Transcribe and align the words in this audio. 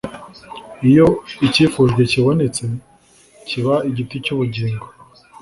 iyo 0.89 1.07
icyifujwe 1.47 2.01
kibonetse 2.11 2.63
kiba 3.47 3.75
igiti 3.89 4.15
cy’ubugingo 4.25 4.85